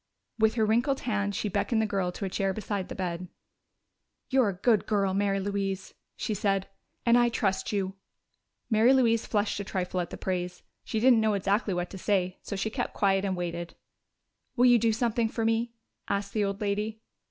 With 0.39 0.55
her 0.55 0.65
wrinkled 0.65 1.01
hand 1.01 1.35
she 1.35 1.47
beckoned 1.47 1.79
the 1.79 1.85
girl 1.85 2.11
to 2.13 2.25
a 2.25 2.29
chair 2.29 2.55
beside 2.55 2.89
the 2.89 2.95
bed. 2.95 3.27
"You're 4.31 4.49
a 4.49 4.53
good 4.55 4.87
girl, 4.87 5.13
Mary 5.13 5.39
Louise," 5.39 5.93
she 6.15 6.33
said, 6.33 6.67
"and 7.05 7.19
I 7.19 7.29
trust 7.29 7.71
you." 7.71 7.93
Mary 8.67 8.93
Louise 8.93 9.27
flushed 9.27 9.59
a 9.59 9.63
trifle 9.63 10.01
at 10.01 10.09
the 10.09 10.17
praise; 10.17 10.63
she 10.83 10.99
didn't 10.99 11.21
know 11.21 11.35
exactly 11.35 11.75
what 11.75 11.91
to 11.91 11.99
say, 11.99 12.39
so 12.41 12.55
she 12.55 12.71
kept 12.71 12.95
quiet 12.95 13.23
and 13.23 13.37
waited. 13.37 13.75
"Will 14.55 14.65
you 14.65 14.79
do 14.79 14.91
something 14.91 15.29
for 15.29 15.45
me?" 15.45 15.75
asked 16.07 16.33
the 16.33 16.45
old 16.45 16.61
lady. 16.61 17.03